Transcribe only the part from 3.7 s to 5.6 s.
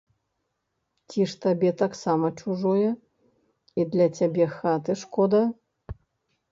і для цябе хаты шкода?